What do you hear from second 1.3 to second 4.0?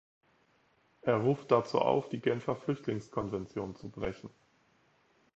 dazu auf, die Genfer Flüchtlingskonvention zu